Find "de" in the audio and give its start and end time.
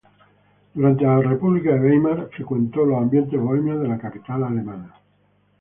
1.75-1.79, 3.83-3.87